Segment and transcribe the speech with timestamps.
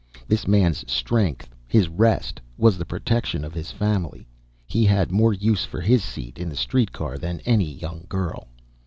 [0.27, 4.27] This man's strength, his rest, was the protection of his family.
[4.65, 8.47] He had more use for his seat in the street car than any young girl.